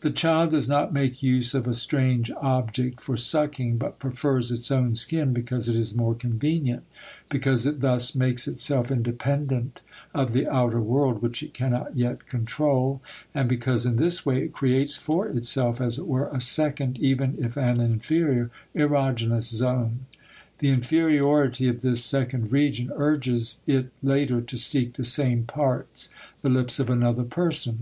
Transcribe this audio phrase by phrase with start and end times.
[0.00, 4.70] The child does not make use of a strange object for sucking but prefers its
[4.70, 6.84] own skin because it is more convenient,
[7.28, 9.82] because it thus makes itself independent
[10.14, 13.02] of the outer world which it cannot yet control,
[13.34, 17.36] and because in this way it creates for itself, as it were, a second, even
[17.38, 20.06] if an inferior, erogenous zone.
[20.60, 26.08] The inferiority of this second region urges it later to seek the same parts,
[26.40, 27.70] the lips of another person.